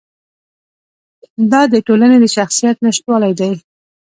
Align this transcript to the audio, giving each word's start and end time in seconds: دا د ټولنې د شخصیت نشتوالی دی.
دا 1.51 1.61
د 1.73 1.75
ټولنې 1.87 2.17
د 2.21 2.25
شخصیت 2.35 2.77
نشتوالی 2.85 3.31
دی. 3.39 3.51